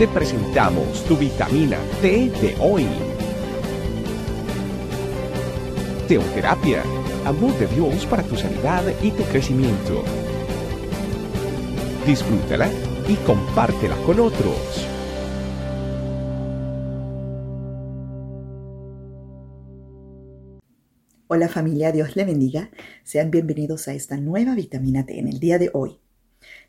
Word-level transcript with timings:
te 0.00 0.08
presentamos 0.08 1.04
tu 1.04 1.14
vitamina 1.14 1.76
T 2.00 2.30
de 2.40 2.56
hoy. 2.58 2.86
Teoterapia, 6.08 6.82
amor 7.26 7.52
de 7.58 7.66
Dios 7.66 8.06
para 8.06 8.22
tu 8.22 8.34
sanidad 8.34 8.82
y 9.02 9.10
tu 9.10 9.22
crecimiento. 9.24 10.02
Disfrútala 12.06 12.70
y 13.10 13.14
compártela 13.26 13.94
con 14.06 14.20
otros. 14.20 14.88
Hola 21.26 21.50
familia, 21.50 21.92
Dios 21.92 22.16
le 22.16 22.24
bendiga. 22.24 22.70
Sean 23.04 23.30
bienvenidos 23.30 23.86
a 23.86 23.92
esta 23.92 24.16
nueva 24.16 24.54
vitamina 24.54 25.04
T 25.04 25.18
en 25.18 25.28
el 25.28 25.38
día 25.40 25.58
de 25.58 25.68
hoy. 25.74 26.00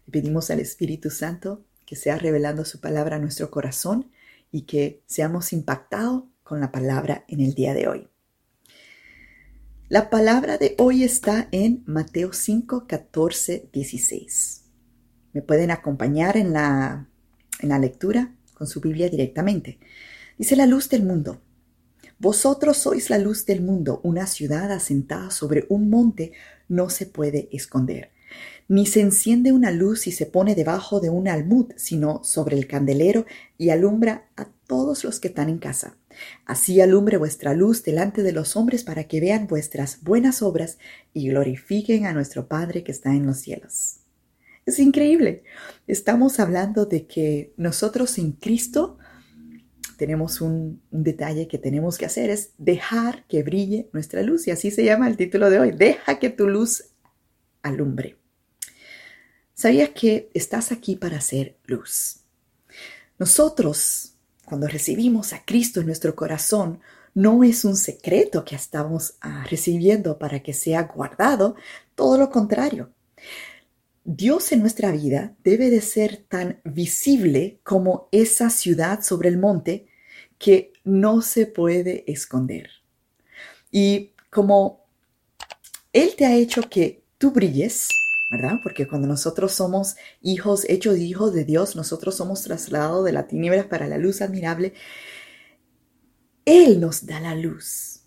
Le 0.06 0.12
pedimos 0.12 0.52
al 0.52 0.60
Espíritu 0.60 1.10
Santo 1.10 1.64
que 1.92 1.98
sea 1.98 2.18
revelando 2.18 2.64
su 2.64 2.80
palabra 2.80 3.18
a 3.18 3.20
nuestro 3.20 3.52
corazón 3.52 4.10
y 4.50 4.62
que 4.62 5.04
seamos 5.08 5.52
impactados 5.52 6.24
con 6.42 6.62
la 6.62 6.72
palabra 6.72 7.26
en 7.28 7.42
el 7.42 7.54
día 7.54 7.74
de 7.74 7.90
hoy. 7.90 8.08
La 9.90 10.10
palabra 10.10 10.58
de 10.58 10.76
hoy 10.78 11.04
está 11.04 11.50
en 11.52 11.84
Mateo 11.86 12.32
5, 12.32 12.88
14, 12.88 13.68
16. 13.74 14.64
Me 15.34 15.42
pueden 15.42 15.70
acompañar 15.70 16.38
en 16.38 16.54
la, 16.54 17.10
en 17.60 17.68
la 17.68 17.78
lectura 17.78 18.36
con 18.54 18.68
su 18.68 18.80
Biblia 18.80 19.10
directamente. 19.10 19.78
Dice 20.38 20.56
la 20.56 20.68
luz 20.68 20.88
del 20.88 21.04
mundo. 21.04 21.42
Vosotros 22.20 22.78
sois 22.78 23.10
la 23.10 23.18
luz 23.18 23.46
del 23.46 23.62
mundo. 23.62 24.00
Una 24.06 24.28
ciudad 24.28 24.72
asentada 24.72 25.30
sobre 25.30 25.66
un 25.68 25.90
monte 25.90 26.32
no 26.70 26.90
se 26.90 27.06
puede 27.06 27.50
esconder. 27.52 28.12
Ni 28.68 28.86
se 28.86 29.02
enciende 29.02 29.52
una 29.52 29.72
luz 29.72 30.08
y 30.08 30.12
se 30.12 30.26
pone 30.26 30.56
debajo 30.56 31.00
de 31.00 31.10
un 31.10 31.28
almud, 31.28 31.72
sino 31.76 32.24
sobre 32.24 32.58
el 32.58 32.68
candelero 32.68 33.26
y 33.58 33.70
alumbra 33.70 34.30
a 34.36 34.48
todos 34.68 35.04
los 35.04 35.20
que 35.20 35.28
están 35.30 35.50
en 35.50 35.58
casa. 35.58 35.98
Así 36.46 36.82
alumbre 36.82 37.18
vuestra 37.18 37.54
luz 37.54 37.84
delante 37.84 38.24
de 38.24 38.32
los 38.32 38.56
hombres 38.56 38.84
para 38.84 39.06
que 39.06 39.20
vean 39.20 39.48
vuestras 39.48 40.02
buenas 40.04 40.42
obras 40.42 40.78
y 41.14 41.30
glorifiquen 41.30 42.06
a 42.06 42.14
nuestro 42.14 42.48
Padre 42.48 42.84
que 42.84 42.92
está 42.92 43.12
en 43.12 43.26
los 43.26 43.38
cielos. 43.40 43.98
Es 44.66 44.80
increíble. 44.80 45.44
Estamos 45.88 46.40
hablando 46.40 46.86
de 46.86 47.08
que 47.08 47.54
nosotros 47.58 48.18
en 48.18 48.34
Cristo 48.34 48.98
tenemos 49.98 50.42
un, 50.42 50.82
detalle 50.90 51.48
que 51.48 51.58
tenemos 51.58 51.98
que 51.98 52.06
hacer, 52.06 52.30
es 52.30 52.54
dejar 52.58 53.26
que 53.28 53.44
brille 53.44 53.90
nuestra 53.94 54.24
luz. 54.24 54.48
Y 54.48 54.52
así 54.52 54.72
se 54.72 54.84
llama 54.84 55.08
el 55.08 55.18
título 55.18 55.50
de 55.50 55.60
hoy, 55.60 55.72
deja 55.72 56.18
que 56.18 56.30
tu 56.30 56.48
luz 56.48 56.86
alumbre. 57.62 58.21
¿Sabías 59.62 59.90
que 59.90 60.32
estás 60.34 60.72
aquí 60.72 60.96
para 60.96 61.18
hacer 61.18 61.56
luz? 61.68 62.22
Nosotros, 63.20 64.14
cuando 64.44 64.68
recibimos 64.68 65.34
a 65.34 65.46
Cristo 65.46 65.82
en 65.82 65.86
nuestro 65.86 66.16
corazón, 66.16 66.80
no 67.14 67.44
es 67.44 67.64
un 67.64 67.76
secreto 67.76 68.44
que 68.44 68.56
estamos 68.56 69.18
ah, 69.22 69.46
recibiendo 69.48 70.18
para 70.18 70.42
que 70.42 70.54
sea 70.54 70.82
guardado, 70.92 71.56
todo 71.94 72.18
lo 72.18 72.32
contrario. 72.32 72.92
Dios 74.04 74.52
en 74.52 74.62
nuestra 74.62 74.90
vida 74.92 75.36
debe 75.44 75.70
de 75.70 75.82
ser 75.82 76.26
tan 76.28 76.60
visible 76.64 77.60
como 77.62 78.10
esa 78.12 78.50
ciudad 78.50 79.04
sobre 79.04 79.30
el 79.30 79.38
monte 79.38 79.86
que 80.40 80.74
no 80.84 81.22
se 81.22 81.46
puede 81.46 82.04
esconder. 82.12 82.72
Y 83.70 84.14
como 84.32 84.88
Él 85.94 86.16
te 86.18 86.26
ha 86.26 86.34
hecho 86.34 86.68
que 86.68 87.04
tú 87.20 87.30
brilles, 87.30 87.90
¿verdad? 88.32 88.62
Porque 88.64 88.88
cuando 88.88 89.10
nosotros 89.10 89.52
somos 89.52 89.98
hijos, 90.22 90.66
hechos 90.70 90.98
hijos 90.98 91.34
de 91.34 91.44
Dios, 91.44 91.76
nosotros 91.76 92.16
somos 92.16 92.42
trasladados 92.44 93.04
de 93.04 93.12
la 93.12 93.28
tinieblas 93.28 93.66
para 93.66 93.88
la 93.88 93.98
luz 93.98 94.22
admirable. 94.22 94.74
Él 96.46 96.80
nos 96.80 97.06
da 97.06 97.20
la 97.20 97.36
luz. 97.36 98.04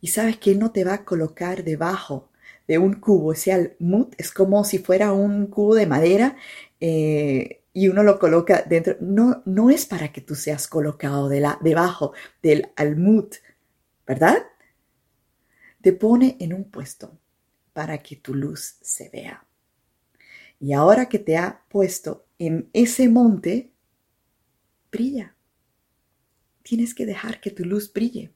Y 0.00 0.08
sabes 0.08 0.38
que 0.38 0.52
Él 0.52 0.60
no 0.60 0.70
te 0.70 0.84
va 0.84 0.94
a 0.94 1.04
colocar 1.04 1.64
debajo 1.64 2.30
de 2.68 2.78
un 2.78 2.94
cubo. 2.94 3.32
Ese 3.32 3.52
almut 3.52 4.14
es 4.16 4.30
como 4.30 4.62
si 4.62 4.78
fuera 4.78 5.12
un 5.12 5.48
cubo 5.48 5.74
de 5.74 5.86
madera 5.86 6.36
eh, 6.80 7.64
y 7.72 7.88
uno 7.88 8.04
lo 8.04 8.20
coloca 8.20 8.62
dentro, 8.62 8.96
no, 9.00 9.42
no 9.44 9.70
es 9.70 9.86
para 9.86 10.12
que 10.12 10.20
tú 10.20 10.36
seas 10.36 10.68
colocado 10.68 11.28
debajo 11.28 12.12
del 12.42 12.70
almud, 12.76 13.26
¿verdad? 14.06 14.38
Te 15.80 15.92
pone 15.92 16.36
en 16.38 16.54
un 16.54 16.70
puesto 16.70 17.18
para 17.72 17.98
que 17.98 18.16
tu 18.16 18.34
luz 18.34 18.76
se 18.82 19.08
vea. 19.08 19.47
Y 20.60 20.72
ahora 20.72 21.08
que 21.08 21.18
te 21.18 21.36
ha 21.36 21.64
puesto 21.68 22.26
en 22.38 22.68
ese 22.72 23.08
monte, 23.08 23.72
brilla. 24.90 25.36
Tienes 26.62 26.94
que 26.94 27.06
dejar 27.06 27.40
que 27.40 27.50
tu 27.50 27.64
luz 27.64 27.92
brille. 27.92 28.32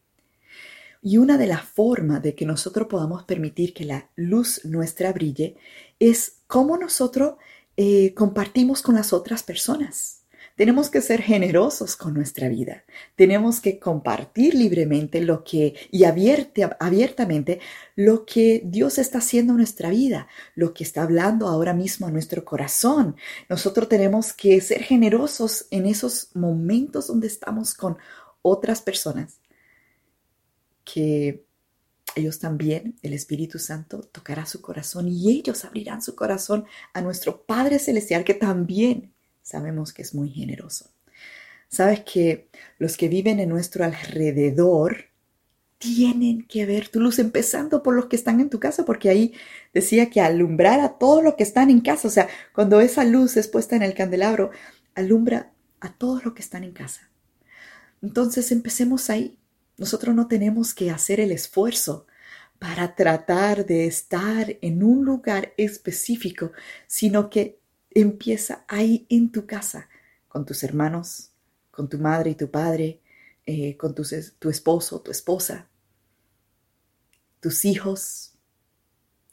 Y 1.03 1.19
una 1.19 1.37
de 1.37 1.49
las 1.49 1.63
formas 1.65 2.23
de 2.23 2.35
que 2.35 2.47
nosotros 2.47 2.87
podamos 2.89 3.25
permitir 3.25 3.75
que 3.75 3.85
la 3.85 4.11
luz 4.15 4.65
nuestra 4.65 5.13
brille 5.13 5.57
es 5.99 6.43
cómo 6.47 6.77
nosotros 6.77 7.35
eh, 7.77 8.15
compartimos 8.15 8.83
con 8.83 8.95
las 8.95 9.13
otras 9.13 9.43
personas. 9.43 10.22
Tenemos 10.57 10.91
que 10.91 11.01
ser 11.01 11.23
generosos 11.23 11.97
con 11.97 12.15
nuestra 12.15 12.49
vida. 12.49 12.85
Tenemos 13.17 13.61
que 13.61 13.79
compartir 13.79 14.55
libremente 14.55 15.21
lo 15.21 15.45
que 15.45 15.75
y 15.91 16.05
abiertamente 16.05 17.61
lo 17.97 18.25
que 18.27 18.63
Dios 18.65 18.99
está 18.99 19.19
haciendo 19.19 19.53
en 19.53 19.59
nuestra 19.59 19.91
vida, 19.91 20.29
lo 20.55 20.75
que 20.75 20.85
está 20.85 21.03
hablando 21.03 21.49
ahora 21.49 21.75
mismo 21.75 22.07
a 22.07 22.11
nuestro 22.11 22.45
corazón. 22.45 23.17
Nosotros 23.49 23.89
tenemos 23.89 24.33
que 24.33 24.61
ser 24.61 24.83
generosos 24.83 25.67
en 25.71 25.87
esos 25.87 26.29
momentos 26.35 27.07
donde 27.07 27.27
estamos 27.27 27.75
con 27.75 27.97
otras 28.43 28.83
personas 28.83 29.39
que 30.85 31.45
ellos 32.15 32.39
también, 32.39 32.99
el 33.03 33.15
Espíritu 33.15 33.59
Santo, 33.59 34.01
tocará 34.03 34.45
su 34.45 34.61
corazón 34.61 35.09
y 35.09 35.31
ellos 35.31 35.65
abrirán 35.65 36.03
su 36.03 36.15
corazón 36.15 36.67
a 36.93 37.01
nuestro 37.01 37.45
Padre 37.47 37.79
Celestial, 37.79 38.25
que 38.25 38.35
también 38.35 39.15
sabemos 39.43 39.93
que 39.93 40.03
es 40.03 40.15
muy 40.15 40.31
generoso. 40.31 40.91
Sabes 41.69 42.01
que 42.01 42.49
los 42.79 42.97
que 42.97 43.09
viven 43.09 43.41
en 43.41 43.49
nuestro 43.49 43.85
alrededor 43.85 45.07
tienen 45.79 46.47
que 46.47 46.65
ver 46.65 46.89
tu 46.89 47.01
luz, 47.01 47.19
empezando 47.19 47.83
por 47.83 47.95
los 47.95 48.07
que 48.07 48.15
están 48.15 48.41
en 48.41 48.51
tu 48.51 48.61
casa, 48.61 48.85
porque 48.85 49.09
ahí 49.09 49.35
decía 49.75 50.11
que 50.11 50.21
alumbrar 50.21 50.81
a 50.81 50.99
todos 50.99 51.25
los 51.25 51.35
que 51.35 51.43
están 51.43 51.71
en 51.71 51.81
casa, 51.81 52.07
o 52.07 52.11
sea, 52.11 52.29
cuando 52.55 52.81
esa 52.81 53.05
luz 53.05 53.37
es 53.37 53.49
puesta 53.49 53.75
en 53.75 53.83
el 53.83 53.95
candelabro, 53.95 54.51
alumbra 54.95 55.53
a 55.81 55.93
todos 55.93 56.25
los 56.25 56.35
que 56.35 56.43
están 56.43 56.63
en 56.63 56.73
casa. 56.73 57.11
Entonces 58.01 58.53
empecemos 58.53 59.11
ahí, 59.11 59.39
nosotros 59.77 60.15
no 60.15 60.29
tenemos 60.29 60.75
que 60.75 60.91
hacer 60.91 61.19
el 61.19 61.33
esfuerzo 61.33 62.07
para 62.59 62.95
tratar 62.95 63.67
de 63.67 63.87
estar 63.87 64.57
en 64.61 64.85
un 64.85 65.05
lugar 65.05 65.53
específico, 65.57 66.53
sino 66.87 67.29
que 67.29 67.59
empieza 67.95 68.65
ahí 68.69 69.07
en 69.09 69.31
tu 69.31 69.47
casa, 69.47 69.89
con 70.29 70.45
tus 70.47 70.63
hermanos, 70.63 71.31
con 71.71 71.89
tu 71.89 71.99
madre 71.99 72.31
y 72.31 72.35
tu 72.35 72.51
padre, 72.51 73.01
eh, 73.47 73.77
con 73.77 73.95
tu, 73.95 74.03
tu 74.39 74.51
esposo, 74.51 75.01
tu 75.01 75.11
esposa, 75.11 75.69
tus 77.41 77.65
hijos, 77.65 78.35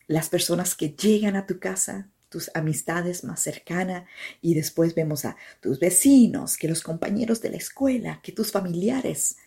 las 0.08 0.30
personas 0.30 0.76
que 0.76 0.90
llegan 0.90 1.36
a 1.36 1.46
tu 1.46 1.60
casa, 1.60 2.10
tus 2.30 2.50
amistades 2.54 3.24
más 3.24 3.42
cercanas 3.42 4.08
y 4.42 4.54
después 4.54 4.96
vemos 4.96 5.26
a 5.26 5.36
tus 5.62 5.80
vecinos, 5.80 6.58
que 6.58 6.68
los 6.68 6.82
compañeros 6.82 7.42
de 7.42 7.52
la 7.52 7.58
escuela, 7.58 8.20
que 8.24 8.32
tus 8.32 8.52
familiares, 8.52 9.38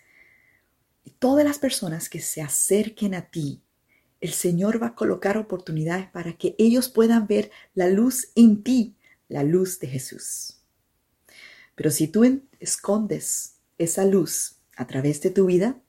y 1.04 1.10
todas 1.10 1.44
las 1.44 1.58
personas 1.58 2.08
que 2.08 2.20
se 2.20 2.42
acerquen 2.42 3.14
a 3.14 3.30
ti, 3.30 3.62
el 4.20 4.32
Señor 4.32 4.80
va 4.80 4.88
a 4.88 4.94
colocar 4.94 5.36
oportunidades 5.36 6.06
para 6.06 6.34
que 6.34 6.54
ellos 6.58 6.88
puedan 6.88 7.26
ver 7.26 7.50
la 7.74 7.88
luz 7.88 8.28
en 8.36 8.62
ti, 8.62 8.96
la 9.32 9.43
luz 9.43 9.78
de 9.81 9.88
Jesús. 9.88 10.59
Pero 11.74 11.91
si 11.91 12.06
tú 12.06 12.42
escondes 12.60 13.54
esa 13.78 14.04
luz 14.04 14.56
a 14.77 14.86
través 14.86 15.22
de 15.22 15.30
tu 15.30 15.47
vida, 15.47 15.80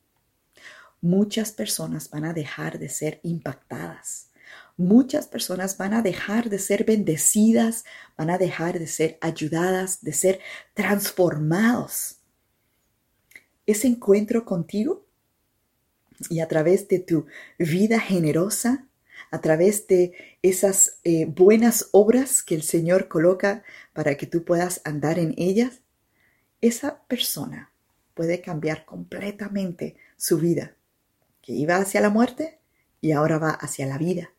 muchas 1.01 1.51
personas 1.51 2.09
van 2.09 2.23
a 2.23 2.33
dejar 2.33 2.79
de 2.79 2.87
ser 2.87 3.19
impactadas. 3.23 4.29
Muchas 4.77 5.27
personas 5.27 5.77
van 5.77 5.93
a 5.93 6.01
dejar 6.01 6.49
de 6.49 6.57
ser 6.57 6.85
bendecidas, 6.85 7.83
van 8.17 8.29
a 8.29 8.37
dejar 8.37 8.79
de 8.79 8.87
ser 8.87 9.17
ayudadas, 9.21 10.01
de 10.01 10.13
ser 10.13 10.39
transformados. 10.73 12.17
Ese 13.65 13.87
encuentro 13.87 14.45
contigo 14.45 15.05
y 16.29 16.39
a 16.39 16.47
través 16.47 16.87
de 16.87 16.99
tu 16.99 17.25
vida 17.59 17.99
generosa, 17.99 18.87
a 19.33 19.41
través 19.41 19.87
de 19.87 20.13
esas 20.43 20.99
eh, 21.03 21.25
buenas 21.25 21.89
obras 21.91 22.43
que 22.43 22.53
el 22.53 22.61
Señor 22.61 23.07
coloca 23.07 23.63
para 23.91 24.15
que 24.15 24.27
tú 24.27 24.45
puedas 24.45 24.79
andar 24.85 25.17
en 25.17 25.33
ellas, 25.37 25.81
esa 26.61 27.01
persona 27.07 27.71
puede 28.13 28.41
cambiar 28.41 28.85
completamente 28.85 29.95
su 30.17 30.37
vida, 30.37 30.75
que 31.41 31.51
iba 31.51 31.77
hacia 31.77 31.99
la 31.99 32.11
muerte 32.11 32.59
y 33.01 33.13
ahora 33.13 33.39
va 33.39 33.49
hacia 33.49 33.87
la 33.87 33.97
vida, 33.97 34.31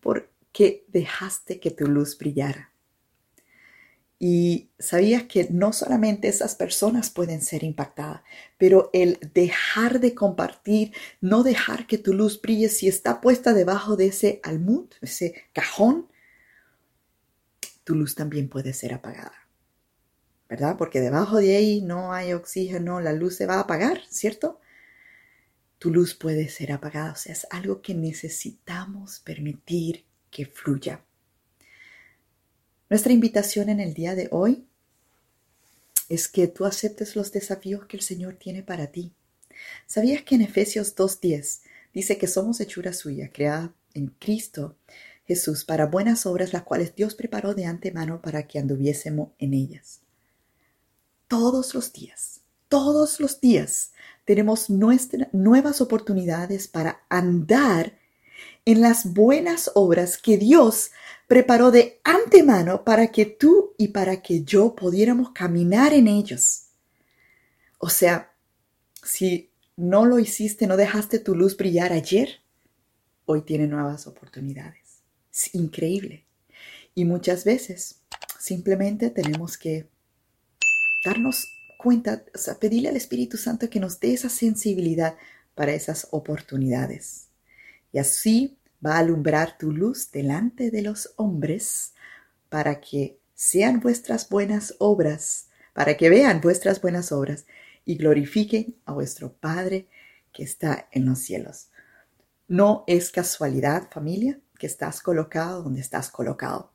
porque 0.00 0.84
dejaste 0.86 1.58
que 1.58 1.72
tu 1.72 1.88
luz 1.88 2.16
brillara. 2.16 2.70
Y 4.18 4.70
sabías 4.78 5.24
que 5.24 5.48
no 5.50 5.74
solamente 5.74 6.28
esas 6.28 6.54
personas 6.54 7.10
pueden 7.10 7.42
ser 7.42 7.62
impactadas, 7.64 8.22
pero 8.56 8.88
el 8.94 9.18
dejar 9.34 10.00
de 10.00 10.14
compartir, 10.14 10.92
no 11.20 11.42
dejar 11.42 11.86
que 11.86 11.98
tu 11.98 12.14
luz 12.14 12.40
brille 12.40 12.70
si 12.70 12.88
está 12.88 13.20
puesta 13.20 13.52
debajo 13.52 13.96
de 13.96 14.06
ese 14.06 14.40
almud, 14.42 14.86
ese 15.02 15.34
cajón, 15.52 16.08
tu 17.84 17.94
luz 17.94 18.14
también 18.14 18.48
puede 18.48 18.72
ser 18.72 18.94
apagada. 18.94 19.34
¿Verdad? 20.48 20.76
Porque 20.78 21.00
debajo 21.00 21.38
de 21.38 21.56
ahí 21.56 21.82
no 21.82 22.12
hay 22.12 22.32
oxígeno, 22.32 23.00
la 23.00 23.12
luz 23.12 23.36
se 23.36 23.46
va 23.46 23.56
a 23.56 23.60
apagar, 23.60 24.00
¿cierto? 24.08 24.60
Tu 25.78 25.90
luz 25.92 26.14
puede 26.14 26.48
ser 26.48 26.72
apagada, 26.72 27.12
o 27.12 27.16
sea, 27.16 27.32
es 27.32 27.46
algo 27.50 27.82
que 27.82 27.94
necesitamos 27.94 29.20
permitir 29.20 30.06
que 30.30 30.46
fluya. 30.46 31.05
Nuestra 32.88 33.12
invitación 33.12 33.68
en 33.68 33.80
el 33.80 33.94
día 33.94 34.14
de 34.14 34.28
hoy 34.30 34.64
es 36.08 36.28
que 36.28 36.46
tú 36.46 36.64
aceptes 36.64 37.16
los 37.16 37.32
desafíos 37.32 37.86
que 37.86 37.96
el 37.96 38.02
Señor 38.02 38.34
tiene 38.36 38.62
para 38.62 38.88
ti. 38.88 39.12
¿Sabías 39.86 40.22
que 40.22 40.36
en 40.36 40.42
Efesios 40.42 40.94
2.10 40.94 41.62
dice 41.92 42.16
que 42.16 42.28
somos 42.28 42.60
hechura 42.60 42.92
suya, 42.92 43.30
creada 43.32 43.74
en 43.94 44.08
Cristo 44.20 44.76
Jesús 45.26 45.64
para 45.64 45.86
buenas 45.86 46.26
obras, 46.26 46.52
las 46.52 46.62
cuales 46.62 46.94
Dios 46.94 47.16
preparó 47.16 47.54
de 47.54 47.64
antemano 47.64 48.22
para 48.22 48.46
que 48.46 48.60
anduviésemos 48.60 49.30
en 49.40 49.54
ellas? 49.54 50.00
Todos 51.26 51.74
los 51.74 51.92
días, 51.92 52.42
todos 52.68 53.18
los 53.18 53.40
días 53.40 53.90
tenemos 54.24 54.70
nuevas 54.70 55.80
oportunidades 55.80 56.68
para 56.68 57.00
andar 57.08 57.98
en 58.64 58.80
las 58.80 59.12
buenas 59.14 59.70
obras 59.74 60.18
que 60.18 60.36
Dios 60.38 60.90
preparó 61.26 61.70
de 61.70 62.00
antemano 62.04 62.84
para 62.84 63.08
que 63.08 63.26
tú 63.26 63.74
y 63.78 63.88
para 63.88 64.22
que 64.22 64.44
yo 64.44 64.74
pudiéramos 64.74 65.30
caminar 65.30 65.92
en 65.92 66.08
ellos. 66.08 66.66
O 67.78 67.88
sea, 67.88 68.32
si 69.02 69.50
no 69.76 70.06
lo 70.06 70.18
hiciste, 70.18 70.66
no 70.66 70.76
dejaste 70.76 71.18
tu 71.18 71.34
luz 71.34 71.56
brillar 71.56 71.92
ayer, 71.92 72.40
hoy 73.24 73.42
tiene 73.42 73.66
nuevas 73.66 74.06
oportunidades. 74.06 75.02
Es 75.32 75.54
increíble. 75.54 76.24
Y 76.94 77.04
muchas 77.04 77.44
veces 77.44 78.00
simplemente 78.38 79.10
tenemos 79.10 79.58
que 79.58 79.88
darnos 81.04 81.46
cuenta, 81.76 82.24
o 82.34 82.38
sea, 82.38 82.58
pedirle 82.58 82.88
al 82.88 82.96
Espíritu 82.96 83.36
Santo 83.36 83.68
que 83.68 83.80
nos 83.80 84.00
dé 84.00 84.14
esa 84.14 84.28
sensibilidad 84.28 85.16
para 85.54 85.74
esas 85.74 86.08
oportunidades. 86.10 87.25
Y 87.92 87.98
así 87.98 88.58
va 88.84 88.96
a 88.96 88.98
alumbrar 88.98 89.58
tu 89.58 89.72
luz 89.72 90.10
delante 90.10 90.70
de 90.70 90.82
los 90.82 91.12
hombres 91.16 91.94
para 92.48 92.80
que 92.80 93.18
sean 93.34 93.80
vuestras 93.80 94.28
buenas 94.28 94.74
obras, 94.78 95.48
para 95.72 95.96
que 95.96 96.08
vean 96.08 96.40
vuestras 96.40 96.80
buenas 96.80 97.12
obras 97.12 97.46
y 97.84 97.96
glorifiquen 97.96 98.76
a 98.84 98.92
vuestro 98.92 99.32
Padre 99.32 99.88
que 100.32 100.42
está 100.42 100.88
en 100.92 101.06
los 101.06 101.20
cielos. 101.20 101.68
No 102.48 102.84
es 102.86 103.10
casualidad, 103.10 103.90
familia, 103.90 104.38
que 104.58 104.66
estás 104.66 105.02
colocado 105.02 105.62
donde 105.62 105.80
estás 105.80 106.10
colocado. 106.10 106.72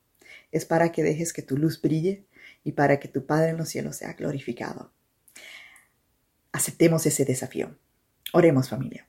Es 0.52 0.66
para 0.66 0.92
que 0.92 1.04
dejes 1.04 1.34
que 1.34 1.42
tu 1.42 1.58
luz 1.58 1.82
brille 1.82 2.26
y 2.64 2.74
para 2.74 3.00
que 3.00 3.08
tu 3.08 3.26
Padre 3.26 3.50
en 3.50 3.58
los 3.58 3.70
cielos 3.70 3.98
sea 3.98 4.14
glorificado. 4.14 4.92
Aceptemos 6.52 7.06
ese 7.06 7.26
desafío. 7.26 7.76
Oremos 8.34 8.70
familia. 8.70 9.08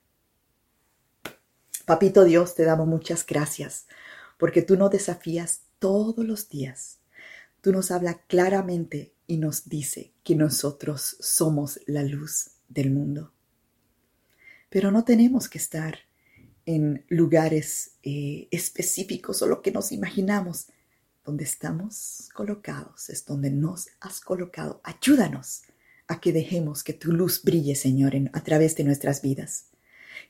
Papito 1.85 2.25
Dios, 2.25 2.55
te 2.55 2.65
damos 2.65 2.87
muchas 2.87 3.27
gracias 3.27 3.87
porque 4.39 4.63
tú 4.63 4.77
nos 4.77 4.91
desafías 4.91 5.63
todos 5.79 6.25
los 6.25 6.49
días. 6.49 6.99
Tú 7.61 7.73
nos 7.73 7.91
hablas 7.91 8.17
claramente 8.29 9.13
y 9.27 9.39
nos 9.39 9.69
dice 9.69 10.13
que 10.23 10.37
nosotros 10.37 11.17
somos 11.21 11.81
la 11.87 12.03
luz 12.03 12.51
del 12.69 12.91
mundo. 12.91 13.33
Pero 14.69 14.91
no 14.91 15.05
tenemos 15.05 15.49
que 15.49 15.59
estar 15.59 15.99
en 16.67 17.05
lugares 17.09 17.93
eh, 18.03 18.49
específicos 18.51 19.43
o 19.43 19.47
lo 19.47 19.61
que 19.63 19.73
nos 19.73 19.93
imaginamos. 19.93 20.67
Donde 21.25 21.45
estamos 21.45 22.29
colocados 22.35 23.09
es 23.11 23.25
donde 23.25 23.51
nos 23.51 23.89
has 24.01 24.21
colocado. 24.21 24.81
Ayúdanos 24.83 25.63
a 26.09 26.21
que 26.21 26.33
dejemos 26.33 26.83
que 26.83 26.95
tu 26.95 27.13
luz 27.13 27.43
brille, 27.45 27.77
Señor, 27.77 28.15
a 28.33 28.43
través 28.43 28.75
de 28.75 28.83
nuestras 28.83 29.23
vidas 29.23 29.72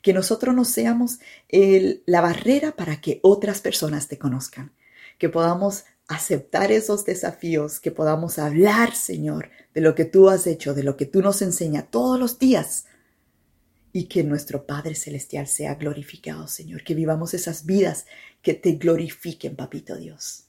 que 0.00 0.12
nosotros 0.12 0.54
no 0.54 0.64
seamos 0.64 1.18
la 1.50 2.20
barrera 2.20 2.76
para 2.76 3.00
que 3.00 3.20
otras 3.22 3.60
personas 3.60 4.08
te 4.08 4.18
conozcan, 4.18 4.72
que 5.18 5.28
podamos 5.28 5.84
aceptar 6.08 6.72
esos 6.72 7.04
desafíos, 7.04 7.80
que 7.80 7.90
podamos 7.90 8.38
hablar, 8.38 8.94
Señor, 8.94 9.50
de 9.74 9.80
lo 9.80 9.94
que 9.94 10.04
tú 10.04 10.28
has 10.28 10.46
hecho, 10.46 10.74
de 10.74 10.82
lo 10.82 10.96
que 10.96 11.06
tú 11.06 11.22
nos 11.22 11.42
enseñas 11.42 11.90
todos 11.90 12.18
los 12.18 12.38
días, 12.38 12.86
y 13.94 14.04
que 14.04 14.24
nuestro 14.24 14.66
Padre 14.66 14.94
Celestial 14.94 15.46
sea 15.46 15.74
glorificado, 15.74 16.48
Señor, 16.48 16.82
que 16.82 16.94
vivamos 16.94 17.34
esas 17.34 17.66
vidas 17.66 18.06
que 18.40 18.54
te 18.54 18.72
glorifiquen, 18.72 19.54
Papito 19.54 19.96
Dios. 19.96 20.44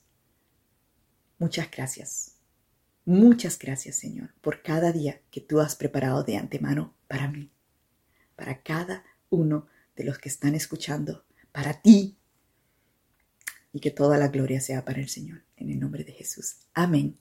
Muchas 1.39 1.69
gracias. 1.69 2.37
Muchas 3.03 3.59
gracias, 3.59 3.97
Señor, 3.97 4.33
por 4.39 4.61
cada 4.61 4.93
día 4.93 5.19
que 5.29 5.41
tú 5.41 5.59
has 5.59 5.75
preparado 5.75 6.23
de 6.23 6.37
antemano 6.37 6.95
para 7.09 7.27
mí, 7.27 7.51
para 8.37 8.61
cada 8.61 9.03
uno 9.33 9.67
de 9.95 10.03
los 10.03 10.17
que 10.17 10.29
están 10.29 10.55
escuchando, 10.55 11.25
para 11.51 11.81
ti. 11.81 12.17
Y 13.71 13.79
que 13.79 13.91
toda 13.91 14.17
la 14.17 14.27
gloria 14.27 14.61
sea 14.61 14.85
para 14.85 14.99
el 14.99 15.09
Señor, 15.09 15.43
en 15.57 15.71
el 15.71 15.79
nombre 15.79 16.03
de 16.03 16.11
Jesús. 16.11 16.57
Amén. 16.73 17.17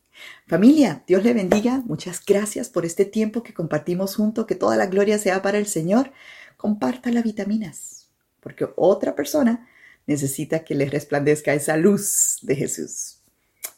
Familia, 0.47 1.03
Dios 1.07 1.25
le 1.25 1.33
bendiga. 1.33 1.83
Muchas 1.87 2.23
gracias 2.25 2.69
por 2.69 2.85
este 2.85 3.07
tiempo 3.07 3.43
que 3.43 3.55
compartimos 3.55 4.17
juntos. 4.17 4.47
Que 4.47 4.55
toda 4.55 4.77
la 4.77 4.87
gloria 4.87 5.19
sea 5.19 5.41
para 5.41 5.57
el 5.57 5.67
Señor. 5.67 6.13
Comparta 6.59 7.11
las 7.11 7.25
vitaminas, 7.25 8.11
porque 8.41 8.69
otra 8.77 9.15
persona 9.15 9.67
necesita 10.07 10.63
que 10.65 10.75
le 10.75 10.87
resplandezca 10.87 11.55
esa 11.55 11.77
luz 11.77 12.39
de 12.43 12.57
Jesús. 12.57 13.23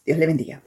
Dios 0.05 0.17
le 0.17 0.27
bendiga. 0.27 0.61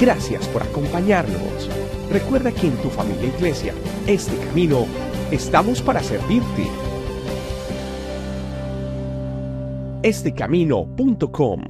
Gracias 0.00 0.48
por 0.48 0.62
acompañarnos. 0.62 1.89
Recuerda 2.10 2.50
que 2.50 2.66
en 2.66 2.76
tu 2.78 2.90
familia 2.90 3.28
iglesia, 3.28 3.72
este 4.06 4.36
camino, 4.46 4.84
estamos 5.30 5.80
para 5.80 6.02
servirte. 6.02 6.66
Estecamino.com 10.02 11.69